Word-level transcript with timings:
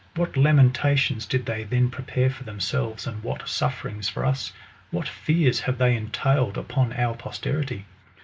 What 0.15 0.35
lamentations 0.35 1.27
did 1.27 1.45
they 1.45 1.63
then 1.63 1.91
prepare 1.91 2.31
for 2.31 2.43
themselves, 2.43 3.05
and 3.05 3.21
what 3.23 3.47
sufferings 3.47 4.09
for 4.09 4.25
us! 4.25 4.51
what 4.89 5.07
fears 5.07 5.59
have 5.59 5.77
they 5.77 5.95
entailed 5.95 6.57
upon 6.57 6.93
our 6.93 7.13
posterity 7.15 7.85